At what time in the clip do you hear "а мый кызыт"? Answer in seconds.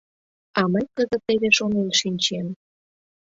0.59-1.21